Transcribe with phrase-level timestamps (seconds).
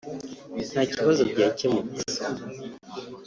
[0.71, 2.19] ntakibazo byakemutse